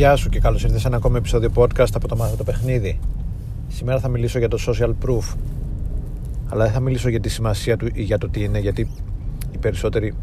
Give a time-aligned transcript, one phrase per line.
[0.00, 2.98] Γεια σου και καλώς ήρθες σε ένα ακόμη επεισόδιο podcast από το Μάθο το Παιχνίδι.
[3.68, 5.36] Σήμερα θα μιλήσω για το social proof.
[6.48, 8.88] Αλλά δεν θα μιλήσω για τη σημασία του ή για το τι είναι, γιατί
[9.52, 10.14] οι περισσότεροι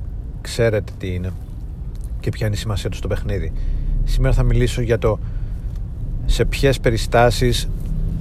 [0.41, 1.31] ξέρετε τι είναι
[2.19, 3.51] και ποια είναι η σημασία του στο παιχνίδι.
[4.03, 5.19] Σήμερα θα μιλήσω για το
[6.25, 7.69] σε ποιες περιστάσεις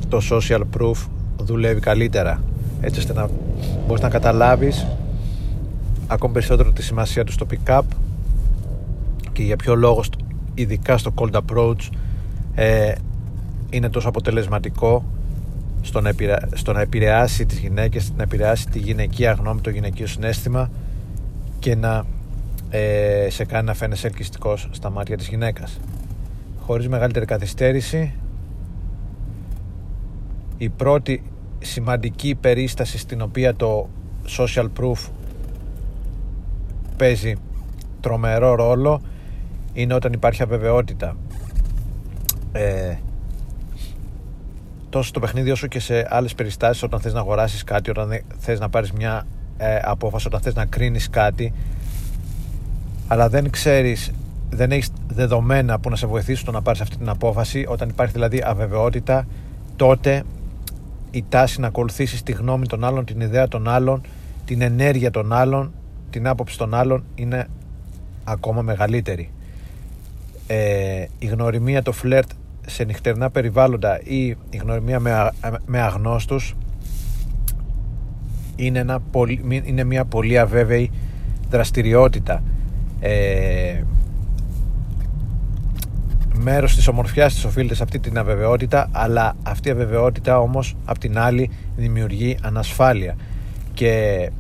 [0.09, 2.43] το social proof δουλεύει καλύτερα
[2.81, 3.29] έτσι ώστε να
[3.87, 4.87] μπορείς να καταλάβεις
[6.07, 7.83] ακόμη περισσότερο τη σημασία του στο pick-up
[9.33, 10.03] και για ποιο λόγο
[10.57, 11.89] ειδικά στο cold approach
[12.55, 12.93] ε,
[13.71, 15.05] είναι τόσο αποτελεσματικό
[15.83, 16.13] στο να,
[16.55, 20.71] στο να επηρεάσει τις γυναίκες να επηρεάσει τη γυναικεία γνώμη το γυναικείο συνέστημα
[21.59, 22.05] και να
[22.71, 25.81] ε, σε κάνει να φαίνεσαι ελκυστικός στα μάτια της γυναίκας.
[26.61, 28.13] Χωρίς μεγαλύτερη καθυστέρηση
[30.59, 31.23] η πρώτη
[31.59, 33.89] σημαντική περίσταση στην οποία το
[34.39, 35.09] social proof
[36.97, 37.35] παίζει
[38.01, 39.01] τρομερό ρόλο
[39.77, 41.17] είναι όταν υπάρχει αβεβαιότητα.
[42.53, 42.95] Ε,
[44.89, 48.61] τόσο στο παιχνίδι όσο και σε άλλες περιστάσεις όταν θες να αγοράσεις κάτι όταν θες
[48.61, 51.53] να πάρεις μια ε, απόφαση όταν θες να κρίνεις κάτι
[53.09, 54.13] αλλά δεν ξέρεις
[54.51, 57.65] δεν έχεις δεδομένα που να σε βοηθήσουν στο να πάρεις αυτή την απόφαση.
[57.69, 59.27] Όταν υπάρχει δηλαδή αβεβαιότητα
[59.77, 60.23] τότε
[61.11, 64.01] η τάση να ακολουθήσεις τη γνώμη των άλλων την ιδέα των άλλων
[64.45, 65.73] την ενέργεια των άλλων
[66.11, 67.47] την άποψη των άλλων είναι
[68.25, 69.31] ακόμα μεγαλύτερη
[70.47, 72.31] ε, η γνωριμία, το φλερτ
[72.67, 75.31] σε νυχτερινά περιβάλλοντα ή η γνωριμία με,
[75.67, 76.55] με αγνώστους
[78.57, 79.01] είναι, ένα,
[79.65, 80.91] είναι μια πολύ αβέβαιη
[81.51, 82.43] δραστηριότητα.
[83.01, 83.83] Ε,
[86.35, 90.99] μέρος της ομορφιάς της οφείλεται σε αυτή την αβεβαιότητα αλλά αυτή η αβεβαιότητα όμως απ'
[90.99, 93.17] την άλλη δημιουργεί ανασφάλεια.
[93.75, 94.31] Και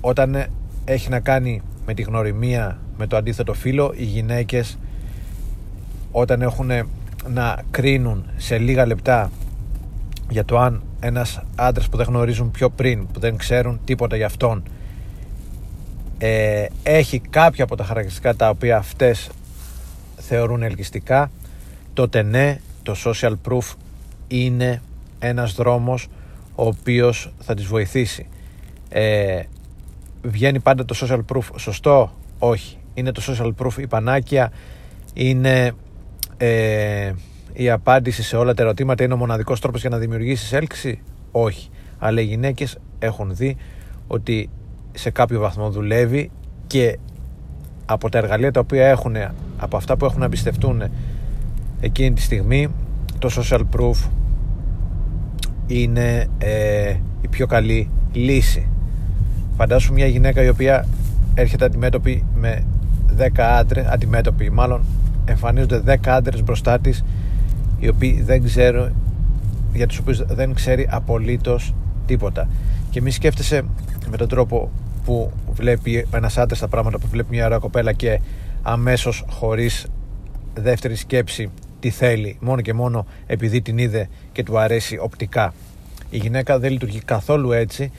[0.00, 0.46] όταν
[0.84, 4.78] έχει να κάνει με τη γνωριμία με το αντίθετο φύλλο οι γυναίκες
[6.12, 6.70] όταν έχουν
[7.28, 9.30] να κρίνουν σε λίγα λεπτά
[10.28, 14.26] για το αν ένας άντρας που δεν γνωρίζουν πιο πριν που δεν ξέρουν τίποτα για
[14.26, 14.62] αυτόν
[16.18, 19.30] ε, έχει κάποια από τα χαρακτηριστικά τα οποία αυτές
[20.16, 21.30] θεωρούν ελκυστικά
[21.92, 23.74] τότε ναι το social proof
[24.28, 24.82] είναι
[25.18, 26.08] ένας δρόμος
[26.54, 28.26] ο οποίος θα τις βοηθήσει.
[28.88, 29.42] Ε,
[30.22, 32.76] βγαίνει πάντα το social proof σωστό; Όχι.
[32.94, 34.52] Είναι το social proof η πανάκια
[35.14, 35.72] είναι
[36.42, 37.12] ε,
[37.52, 41.68] η απάντηση σε όλα τα ερωτήματα είναι ο μοναδικός τρόπος για να δημιουργήσεις έλξη; Όχι.
[41.98, 43.56] Αλλά οι γυναίκες έχουν δει
[44.06, 44.50] ότι
[44.92, 46.30] σε κάποιο βαθμό δουλεύει
[46.66, 46.98] και
[47.86, 49.16] από τα εργαλεία τα οποία έχουν
[49.56, 50.82] από αυτά που έχουν να εμπιστευτούν
[51.80, 52.68] εκείνη τη στιγμή
[53.18, 54.08] το social proof
[55.66, 58.68] είναι ε, η πιο καλή λύση.
[59.56, 60.86] Φαντάσου μια γυναίκα η οποία
[61.34, 62.64] έρχεται αντιμέτωπη με
[63.18, 64.84] 10 άντρες, αντιμέτωποι μάλλον
[65.30, 67.04] εμφανίζονται 10 άντρες μπροστά της
[67.78, 68.94] οι οποίοι δεν ξέρουν
[69.72, 71.74] για τους οποίους δεν ξέρει απολύτως
[72.06, 72.48] τίποτα.
[72.90, 73.64] Και μη σκέφτεσαι
[74.10, 74.70] με τον τρόπο
[75.04, 78.20] που βλέπει ένας άντρας τα πράγματα που βλέπει μια ωραία κοπέλα και
[78.62, 79.86] αμέσως χωρίς
[80.54, 85.54] δεύτερη σκέψη τι θέλει μόνο και μόνο επειδή την είδε και του αρέσει οπτικά.
[86.10, 87.92] Η γυναίκα δεν λειτουργεί καθόλου έτσι.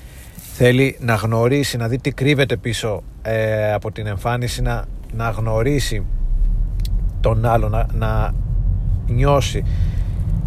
[0.54, 6.04] Θέλει να γνωρίσει, να δει τι κρύβεται πίσω ε, από την εμφάνιση να, να γνωρίσει
[7.22, 8.32] τον άλλο να, να
[9.08, 9.64] νιώσει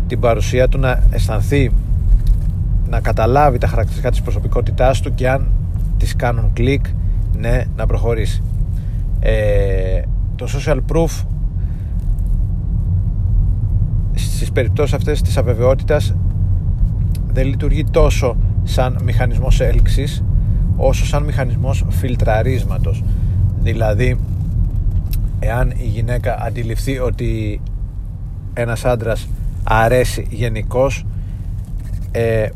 [0.07, 1.73] την παρουσία του να αισθανθεί
[2.89, 5.49] να καταλάβει τα χαρακτηριστικά της προσωπικότητάς του και αν
[5.97, 6.85] τις κάνουν κλικ
[7.39, 8.43] ναι να προχωρήσει.
[9.21, 10.03] Ε,
[10.37, 11.25] το social proof
[14.15, 16.15] στις περιπτώσεις αυτές της αβεβαιότητας
[17.33, 20.25] δεν λειτουργεί τόσο σαν μηχανισμός έλξης
[20.77, 23.03] όσο σαν μηχανισμός φιλτραρίσματος.
[23.63, 24.19] Δηλαδή
[25.45, 27.61] εάν η γυναίκα αντιληφθεί ότι
[28.55, 29.29] ένας άντρας
[29.65, 31.07] αρέσει γενικώς,
[32.13, 32.49] ε,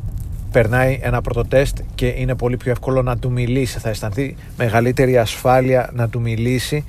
[0.52, 3.78] περνάει ένα πρωτοτέστ και είναι πολύ πιο εύκολο να του μιλήσει.
[3.78, 6.84] Θα αισθανθεί μεγαλύτερη ασφάλεια να του μιλήσει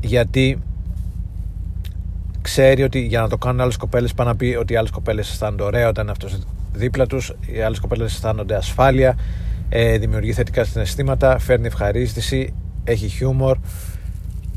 [0.00, 0.58] γιατί
[2.42, 5.30] ξέρει ότι για να το κάνουν άλλες κοπέλες πάνε να πει ότι οι άλλες κοπέλες
[5.30, 6.38] αισθάνονται ωραία όταν είναι αυτός
[6.72, 9.18] δίπλα τους οι άλλες κοπέλες αισθάνονται ασφάλεια
[9.68, 12.54] ε, δημιουργεί θετικά συναισθήματα φέρνει ευχαρίστηση
[12.84, 13.58] έχει χιούμορ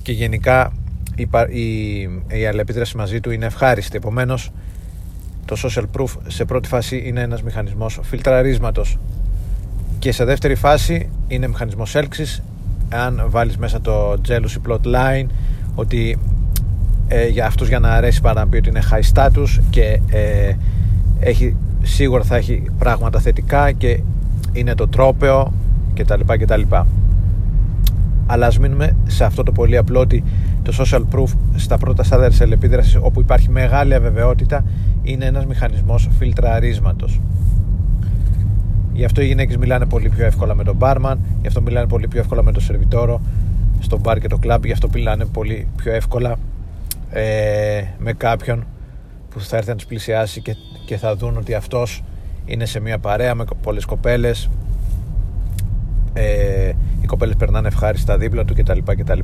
[0.02, 0.72] και γενικά
[1.16, 4.52] η, η, η αλληλεπίδραση μαζί του είναι ευχάριστη επομένως
[5.46, 8.98] το social proof σε πρώτη φάση είναι ένας μηχανισμός φιλτραρίσματος
[10.00, 12.44] και σε δεύτερη φάση είναι μηχανισμός έλξης
[12.90, 15.28] αν βάλεις μέσα το jealousy plot line
[15.76, 16.18] ότι
[17.08, 20.54] ε, για αυτούς για να αρέσει πάρα να πει ότι είναι high status και ε,
[21.20, 24.00] έχει, σίγουρα θα έχει πράγματα θετικά και
[24.52, 25.54] είναι το τρόπεο
[25.94, 26.20] κτλ.
[26.40, 26.62] κτλ.
[28.34, 30.24] Αλλά ας μείνουμε σε αυτό το πολύ απλό ότι
[30.64, 34.66] το social proof στα πρώτα στάδια της ελεπίδρασης όπου υπάρχει μεγάλη αβεβαιότητα
[35.04, 37.22] είναι ένας μηχανισμός φιλτραρίσματος.
[38.94, 42.08] Γι' αυτό οι γυναίκες μιλάνε πολύ πιο εύκολα με τον barman γι' αυτό μιλάνε πολύ
[42.08, 43.22] πιο εύκολα με τον σερβιτόρο
[43.80, 46.36] στο bar και το club γι' αυτό μιλάνε πολύ πιο εύκολα
[47.10, 48.66] ε, με κάποιον
[49.30, 52.04] που θα έρθει να τους πλησιάσει και, και θα δουν ότι αυτός
[52.46, 54.50] είναι σε μια παρέα με πολλές κοπέλες
[56.14, 56.72] ε,
[57.02, 58.80] οι κοπέλες περνάνε ευχάριστα δίπλα του κτλ.
[58.86, 59.20] κτλ.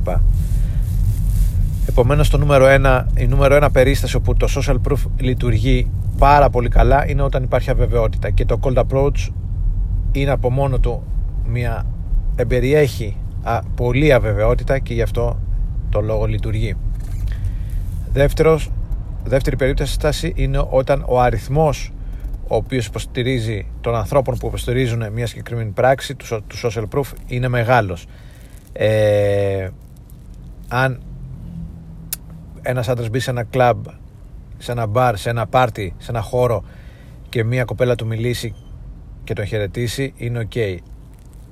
[1.88, 6.68] Επομένως το νούμερο ένα, η νούμερο ένα περίσταση όπου το social proof λειτουργεί πάρα πολύ
[6.68, 9.28] καλά είναι όταν υπάρχει αβεβαιότητα και το cold approach
[10.12, 11.02] είναι από μόνο του
[11.46, 11.86] μια
[12.36, 15.38] εμπεριέχει α, πολύ αβεβαιότητα και γι' αυτό
[15.90, 16.76] το λόγο λειτουργεί.
[18.12, 18.70] Δεύτερος,
[19.24, 21.92] δεύτερη περίπτωση είναι όταν ο αριθμός
[22.52, 27.48] ο οποίος υποστηρίζει των ανθρώπων που υποστηρίζουν μια συγκεκριμένη πράξη του, του social proof είναι
[27.48, 28.06] μεγάλος.
[28.72, 29.68] Ε,
[30.68, 31.02] αν
[32.62, 33.84] ένας άντρας μπει σε ένα κλαμπ,
[34.58, 36.64] σε ένα μπαρ, σε ένα πάρτι, σε ένα χώρο
[37.28, 38.54] και μια κοπέλα του μιλήσει
[39.24, 40.76] και τον χαιρετήσει είναι ok.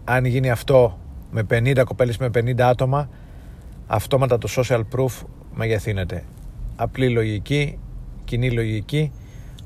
[0.05, 0.99] Αν γίνει αυτό
[1.31, 3.09] με 50 κοπέλες με 50 άτομα
[3.87, 6.25] αυτόματα το social proof μεγεθύνεται.
[6.77, 7.79] Απλή λογική,
[8.25, 9.13] κοινή λογική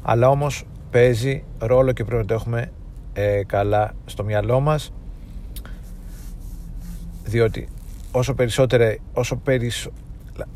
[0.02, 2.70] αλλά όμως παίζει ρόλο και πρέπει να το έχουμε
[3.12, 4.92] ε, καλά στο μυαλό μας.
[7.24, 7.68] Διότι
[8.12, 9.90] όσο περισσότερο όσο περισσο,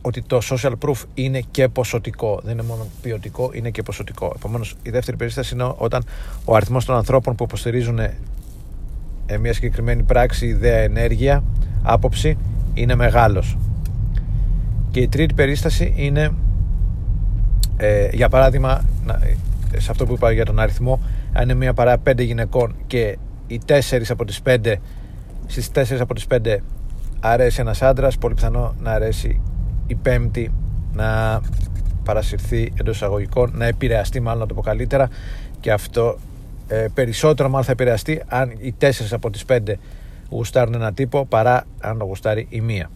[0.02, 4.32] ότι το social proof είναι και ποσοτικό δεν είναι μόνο ποιοτικό, είναι και ποσοτικό.
[4.36, 6.04] Επομένως η δεύτερη περίσταση είναι όταν
[6.44, 8.18] ο αριθμός των ανθρώπων που υποστηρίζουν ε,
[9.40, 11.44] μια συγκεκριμένη πράξη, ιδέα, ενέργεια
[11.82, 12.36] άποψη
[12.74, 13.56] είναι μεγάλος.
[14.90, 16.30] Και η τρίτη περίσταση είναι
[17.76, 18.84] ε, για παράδειγμα
[19.78, 21.00] σε αυτό που είπα για τον αριθμό
[21.32, 24.80] αν είναι μια παρά πέντε γυναικών και οι τέσσερις από τις πέντε
[25.46, 26.62] στις τέσσερις από τις πέντε
[27.20, 29.40] αρέσει ένας άντρας πολύ πιθανό να αρέσει
[29.86, 30.52] η πέμπτη
[30.92, 31.40] να
[32.04, 35.08] παρασυρθεί εντός εισαγωγικών να επηρεαστεί μάλλον να το πω καλύτερα
[35.60, 36.18] και αυτό
[36.68, 39.78] ε, περισσότερο μάλλον θα επηρεαστεί αν οι τέσσερις από τις πέντε
[40.30, 42.90] γουστάρουν ένα τύπο παρά αν το γουστάρει η μία.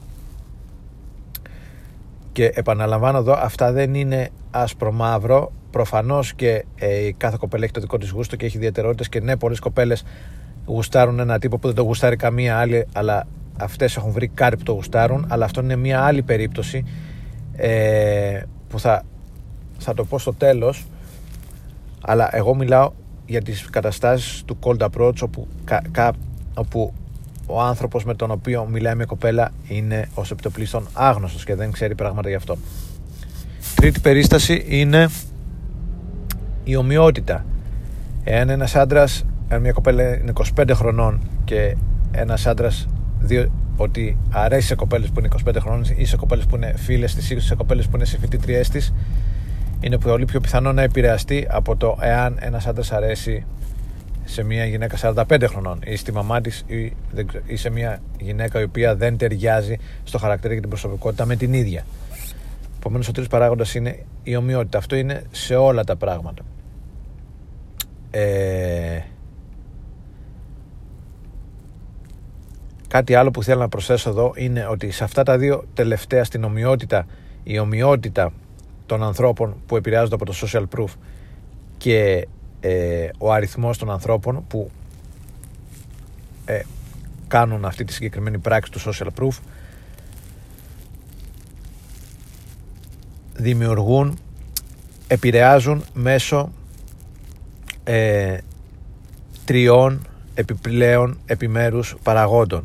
[2.33, 7.73] Και επαναλαμβάνω εδώ αυτά δεν είναι άσπρο μαύρο Προφανώς και ε, η κάθε κοπέλα έχει
[7.73, 10.05] το δικό της γούστο και έχει ιδιαιτερότητες και ναι, πολλές κοπέλες
[10.67, 13.27] γουστάρουν ένα τύπο που δεν το γουστάρει καμία άλλη, αλλά
[13.61, 15.27] αυτές έχουν βρει κάτι που το γουστάρουν.
[15.29, 16.85] Αλλά αυτό είναι μια άλλη περίπτωση
[17.57, 19.03] ε, που θα,
[19.79, 20.87] θα το πω στο τέλος.
[22.01, 22.93] Αλλά εγώ μιλάω
[23.27, 25.47] για τις καταστάσεις του cold approach όπου,
[25.91, 26.13] κα,
[26.55, 26.93] όπου
[27.47, 31.95] ο άνθρωπος με τον οποίο μιλάει μια κοπέλα είναι ως επιτοπλίστων άγνωστος και δεν ξέρει
[31.95, 32.57] πράγματα γι' αυτό.
[33.75, 35.09] Τρίτη περίσταση είναι
[36.65, 37.45] η ομοιότητα.
[38.25, 41.77] Εάν ένας άντρας, αν μια κοπέλα είναι 25 χρονών και
[42.13, 42.89] ένας άντρας
[43.21, 47.15] δει ότι αρέσει σε κοπέλες που είναι 25 χρονών ή σε κοπέλες που είναι φίλες
[47.15, 48.93] της ή σε κοπέλες που είναι σε φοιτητριές της,
[49.81, 53.45] είναι πολύ πιο πιθανό να επηρεαστεί από το εάν ένας άντρας αρέσει
[54.25, 54.97] σε μια γυναίκα
[55.29, 56.93] 45 χρονών ή στη μαμά της ή,
[57.47, 61.53] ή σε μια γυναίκα η οποία δεν ταιριάζει στο χαρακτήρα και την προσωπικότητα με την
[61.53, 61.85] ίδια.
[62.81, 64.79] Επομένως, ο τρίτος παράγοντας είναι η ομοιότητα.
[64.79, 66.43] Αυτό είναι σε όλα τα πράγματα.
[68.11, 69.01] Ε,
[72.89, 76.45] κάτι άλλο που θέλω να προσθέσω εδώ είναι ότι σε αυτά τα δύο τελευταία στην
[76.45, 77.07] ομοιότητα
[77.43, 78.33] η ομοιότητα
[78.87, 80.95] των ανθρώπων που επηρεάζονται από το social proof
[81.77, 82.29] και
[82.61, 84.71] ε, ο αριθμός των ανθρώπων που
[86.45, 86.61] ε,
[87.29, 89.39] κάνουν αυτή τη συγκεκριμένη πράξη του social proof
[93.41, 94.19] δημιουργούν
[95.07, 96.53] επηρεάζουν μέσω
[97.85, 98.39] ε,
[99.45, 102.65] τριών επιπλέον επιμέρους παραγόντων.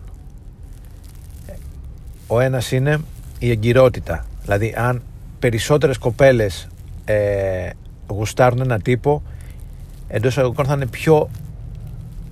[2.27, 2.99] Ο ένας είναι
[3.39, 4.25] η εγκυρότητα.
[4.41, 5.01] Δηλαδή αν
[5.39, 6.67] περισσότερες κοπέλες
[7.05, 7.69] ε,
[8.07, 9.21] γουστάρουν ένα τύπο
[10.07, 11.29] εντός εισαγωγικών θα είναι πιο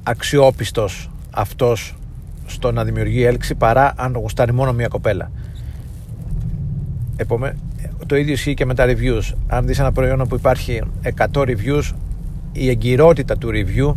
[0.03, 1.95] αξιόπιστος αυτός
[2.45, 5.31] στο να δημιουργεί έλξη παρά αν γουστάρει μόνο μία κοπέλα.
[7.15, 7.57] Επομένως,
[8.05, 9.33] το ίδιο ισχύει και με τα reviews.
[9.47, 10.81] Αν δεις ένα προϊόν που υπάρχει
[11.33, 11.91] 100 reviews
[12.51, 13.95] η εγκυρότητα του review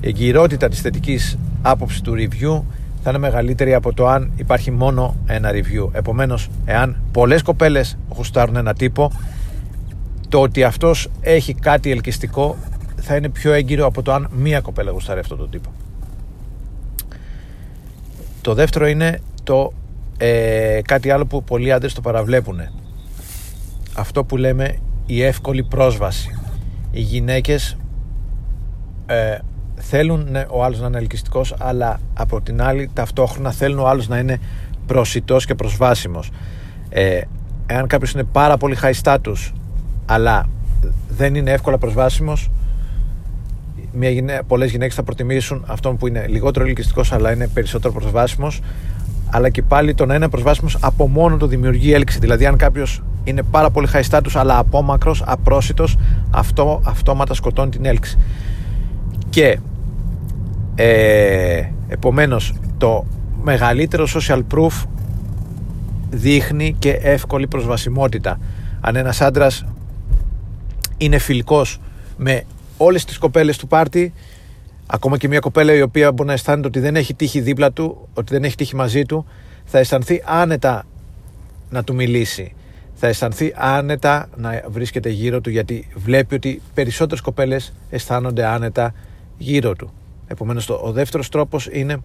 [0.00, 2.62] η εγκυρότητα της θετικής άποψης του review
[3.02, 5.88] θα είναι μεγαλύτερη από το αν υπάρχει μόνο ένα review.
[5.92, 9.12] Επομένως εάν πολλές κοπέλες γουστάρουν ένα τύπο
[10.28, 12.56] το ότι αυτός έχει κάτι ελκυστικό
[12.96, 15.70] θα είναι πιο έγκυρο από το αν μία κοπέλα γουστάρει αυτό το τύπο.
[18.40, 19.72] Το δεύτερο είναι το
[20.18, 22.60] ε, κάτι άλλο που πολλοί άντρες το παραβλέπουν
[24.00, 24.76] αυτό που λέμε
[25.06, 26.38] η εύκολη πρόσβαση.
[26.90, 27.76] Οι γυναίκες
[29.06, 29.38] ε,
[29.74, 34.08] θέλουν ναι, ο άλλος να είναι ελκυστικός αλλά από την άλλη ταυτόχρονα θέλουν ο άλλος
[34.08, 34.38] να είναι
[34.86, 36.30] προσιτός και προσβάσιμος.
[36.88, 37.20] Ε,
[37.66, 39.52] εάν κάποιος είναι πάρα πολύ high status,
[40.06, 40.48] αλλά
[41.08, 42.50] δεν είναι εύκολα προσβάσιμος,
[43.92, 44.42] μια γυναί...
[44.46, 48.60] πολλές γυναίκες θα προτιμήσουν αυτόν που είναι λιγότερο ελκυστικός αλλά είναι περισσότερο προσβάσιμος.
[49.32, 52.18] Αλλά και πάλι το να είναι προσβάσιμος από μόνο το δημιουργεί έλξη.
[52.18, 55.96] Δηλαδή αν κάποιος είναι πάρα πολύ high status αλλά απόμακρος, απρόσιτος
[56.30, 58.18] αυτό αυτόματα σκοτώνει την έλξη.
[59.30, 59.58] Και
[60.74, 63.06] ε, επομένως το
[63.42, 64.84] μεγαλύτερο social proof
[66.10, 68.38] δείχνει και εύκολη προσβασιμότητα.
[68.80, 69.64] Αν ένας άντρας
[70.96, 71.80] είναι φιλικός
[72.16, 72.42] με
[72.76, 74.12] όλες τις κοπέλες του πάρτι
[74.86, 78.08] ακόμα και μια κοπέλα η οποία μπορεί να αισθάνεται ότι δεν έχει τύχει δίπλα του
[78.14, 79.26] ότι δεν έχει τύχει μαζί του
[79.64, 80.84] θα αισθανθεί άνετα
[81.70, 82.54] να του μιλήσει
[83.00, 88.94] θα αισθανθεί άνετα να βρίσκεται γύρω του γιατί βλέπει ότι περισσότερες κοπέλες αισθάνονται άνετα
[89.38, 89.92] γύρω του.
[90.26, 91.96] Επομένως το, ο δεύτερος τρόπος είναι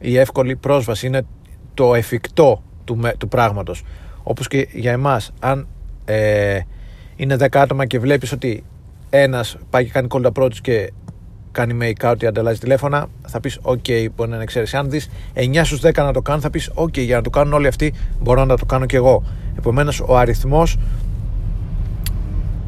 [0.00, 1.22] η εύκολη πρόσβαση είναι
[1.74, 3.84] το εφικτό του, του πράγματος.
[4.22, 5.66] Όπως και για εμάς αν
[6.04, 6.60] ε,
[7.16, 8.64] είναι 10 άτομα και βλέπεις ότι
[9.10, 10.92] ένας πάει και κάνει cold approach και
[11.52, 14.76] κάνει make out ή ανταλλάζει τηλέφωνα, θα πεις: OK, μπορεί να είναι εξαίρεση.
[14.76, 17.52] Αν δεις 9 στους 10 να το κάνουν, θα πεις: OK, για να το κάνουν
[17.52, 19.22] όλοι αυτοί, μπορώ να το κάνω κι εγώ.
[19.58, 20.76] Επομένως, ο αριθμός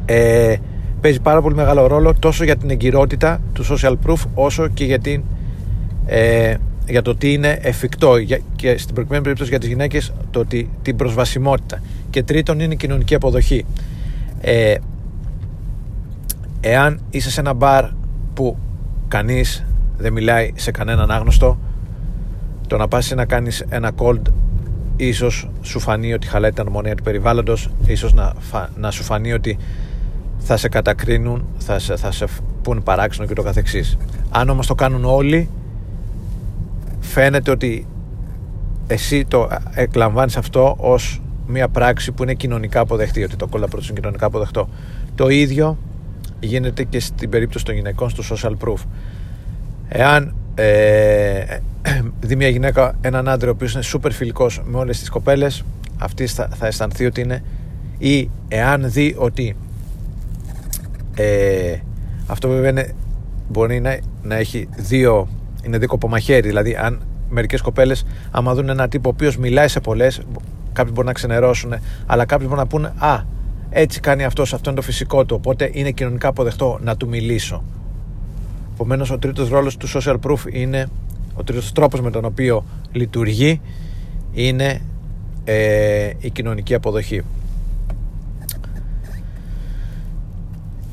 [0.05, 0.55] ε,
[1.01, 4.99] παίζει πάρα πολύ μεγάλο ρόλο τόσο για την εγκυρότητα του social proof, όσο και για,
[4.99, 5.23] την,
[6.05, 6.55] ε,
[6.87, 8.13] για το τι είναι εφικτό.
[8.55, 10.45] και στην προκειμένη περίπτωση για τις γυναίκες, το
[10.81, 11.81] την προσβασιμότητα.
[12.09, 13.65] Και τρίτον, είναι η κοινωνική αποδοχή.
[14.41, 14.75] Ε,
[16.61, 17.85] εάν είσαι σε ένα μπαρ
[18.33, 18.57] που
[19.11, 19.65] κανείς
[19.97, 21.59] δεν μιλάει σε κανέναν άγνωστο.
[22.67, 24.21] Το να πας να κάνεις ένα cold
[24.95, 28.33] ίσως σου φανεί ότι χαλάει την αρμονία του περιβάλλοντος ίσως να,
[28.75, 29.57] να σου φανεί ότι
[30.37, 32.25] θα σε κατακρίνουν θα σε, θα σε
[32.61, 33.97] πούν παράξενο και το καθεξής.
[34.29, 35.49] Αν όμως το κάνουν όλοι
[36.99, 37.87] φαίνεται ότι
[38.87, 43.93] εσύ το εκλαμβάνεις αυτό ως μια πράξη που είναι κοινωνικά αποδεχτή ότι το κόλλα είναι
[43.93, 44.69] κοινωνικά αποδεχτό
[45.15, 45.77] το ίδιο
[46.41, 48.85] γίνεται και στην περίπτωση των γυναικών στο social proof.
[49.87, 51.43] Εάν ε,
[52.27, 55.63] δει μια γυναίκα έναν άντρα ο οποίος είναι super φιλικός με όλες τις κοπέλες
[55.97, 57.43] αυτή θα, θα αισθανθεί ότι είναι
[57.97, 59.55] ή εάν δει ότι
[61.15, 61.75] ε,
[62.27, 62.93] αυτό βέβαια είναι,
[63.49, 65.27] μπορεί να, να έχει δύο
[65.63, 69.79] είναι δίκοπο μαχαίρι δηλαδή αν μερικές κοπέλες άμα δουν έναν τύπο ο οποίος μιλάει σε
[69.79, 70.21] πολλές
[70.73, 71.73] κάποιοι μπορεί να ξενερώσουν
[72.05, 73.23] αλλά κάποιοι μπορεί να πούνε α
[73.73, 75.35] έτσι κάνει αυτός, αυτό είναι το φυσικό του.
[75.39, 77.63] Οπότε είναι κοινωνικά αποδεκτό να του μιλήσω.
[78.73, 80.89] Επομένως, ο τρίτος ρόλος του social proof είναι
[81.33, 83.61] ο τρίτος τρόπος με τον οποίο λειτουργεί
[84.33, 84.81] είναι
[85.43, 87.21] ε, η κοινωνική αποδοχή.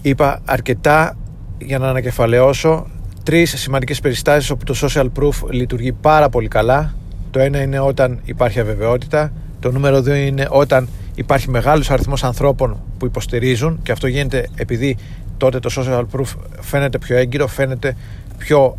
[0.03, 1.17] Είπα αρκετά
[1.59, 2.87] για να ανακεφαλαιώσω
[3.23, 6.95] τρεις σημαντικές περιστάσεις όπου το social proof λειτουργεί πάρα πολύ καλά.
[7.31, 9.33] Το ένα είναι όταν υπάρχει αβεβαιότητα.
[9.61, 14.97] Το νούμερο δύο είναι όταν υπάρχει μεγάλος αριθμός ανθρώπων που υποστηρίζουν και αυτό γίνεται επειδή
[15.37, 17.97] τότε το social proof φαίνεται πιο έγκυρο, φαίνεται
[18.39, 18.77] πιο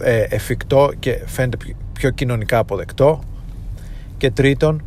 [0.00, 1.56] ε, εφικτό και φαίνεται
[1.92, 3.20] πιο κοινωνικά αποδεκτό.
[4.16, 4.82] Και τρίτον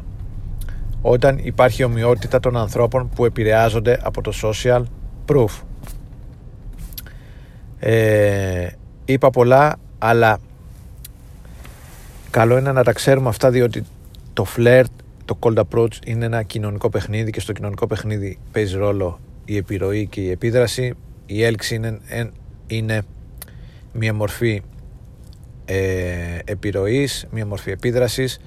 [1.01, 4.83] όταν υπάρχει ομοιότητα των ανθρώπων που επηρεάζονται από το social
[5.27, 5.61] proof.
[7.79, 8.67] Ε,
[9.05, 10.39] είπα πολλά αλλά
[12.29, 13.83] καλό είναι να τα ξέρουμε αυτά διότι
[14.33, 14.91] το φλερτ
[15.25, 20.07] το cold approach είναι ένα κοινωνικό παιχνίδι και στο κοινωνικό παιχνίδι παίζει ρόλο η επιρροή
[20.07, 20.93] και η επίδραση.
[21.25, 21.99] Η έλξη είναι,
[22.67, 23.01] είναι
[23.93, 24.61] μια μορφή
[25.65, 28.39] ε, επιρροής, μια μορφή επίδρασης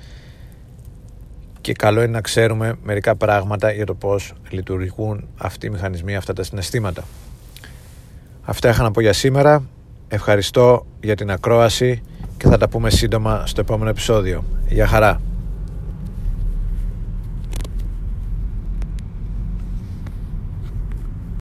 [1.60, 6.32] και καλό είναι να ξέρουμε μερικά πράγματα για το πώς λειτουργούν αυτοί οι μηχανισμοί, αυτά
[6.32, 7.04] τα συναισθήματα.
[8.42, 9.64] Αυτά είχα να πω για σήμερα.
[10.08, 12.02] Ευχαριστώ για την ακρόαση
[12.36, 14.44] και θα τα πούμε σύντομα στο επόμενο επεισόδιο.
[14.68, 15.35] Γεια χαρά!